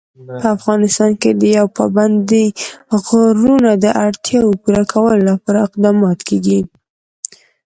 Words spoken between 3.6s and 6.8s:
د اړتیاوو پوره کولو لپاره اقدامات کېږي.